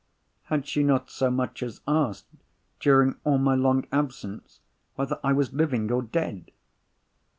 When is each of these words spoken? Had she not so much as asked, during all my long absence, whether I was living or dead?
Had 0.45 0.65
she 0.65 0.81
not 0.81 1.11
so 1.11 1.29
much 1.29 1.61
as 1.61 1.81
asked, 1.87 2.25
during 2.79 3.17
all 3.23 3.37
my 3.37 3.53
long 3.53 3.85
absence, 3.91 4.59
whether 4.95 5.19
I 5.23 5.31
was 5.31 5.53
living 5.53 5.91
or 5.91 6.01
dead? 6.01 6.49